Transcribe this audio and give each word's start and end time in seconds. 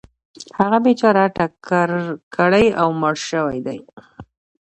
هغه 0.59 0.77
بیچاره 0.85 1.23
ټکر 1.37 1.89
کړی 2.35 2.65
او 2.81 2.87
مړ 3.01 3.15
شوی 3.29 3.59
دی. 3.65 3.79